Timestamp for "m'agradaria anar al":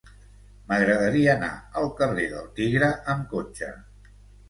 0.71-1.91